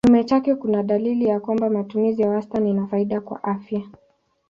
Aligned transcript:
Kinyume 0.03 0.23
chake 0.23 0.55
kuna 0.55 0.83
dalili 0.83 1.25
ya 1.25 1.39
kwamba 1.39 1.69
matumizi 1.69 2.21
ya 2.21 2.29
wastani 2.29 2.69
ina 2.69 2.87
faida 2.87 3.21
kwa 3.21 3.43
afya. 3.43 3.81